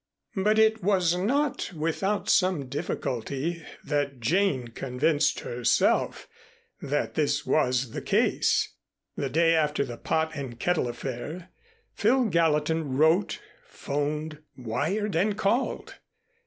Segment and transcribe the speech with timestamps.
[0.35, 6.27] But it was not without some difficulty that Jane convinced herself
[6.81, 8.73] that this was the case.
[9.15, 11.49] The day after the "Pot and Kettle" affair,
[11.93, 15.97] Phil Gallatin wrote, 'phoned, wired and called.